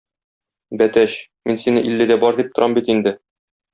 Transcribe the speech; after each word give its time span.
Бәтәч, 0.81 1.17
мин 1.49 1.61
сине 1.65 1.83
илледә 1.91 2.19
бар 2.25 2.41
дип 2.41 2.51
торам 2.57 2.75
бит 2.79 2.91
инде! 2.95 3.15